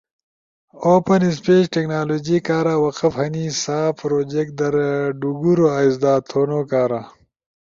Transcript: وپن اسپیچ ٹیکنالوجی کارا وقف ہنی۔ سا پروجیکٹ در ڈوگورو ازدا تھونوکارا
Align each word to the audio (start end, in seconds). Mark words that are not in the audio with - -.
وپن 0.89 1.21
اسپیچ 1.29 1.63
ٹیکنالوجی 1.73 2.37
کارا 2.47 2.75
وقف 2.85 3.13
ہنی۔ 3.21 3.45
سا 3.61 3.79
پروجیکٹ 3.99 4.51
در 4.61 4.75
ڈوگورو 5.19 5.67
ازدا 5.79 6.13
تھونوکارا 6.27 7.01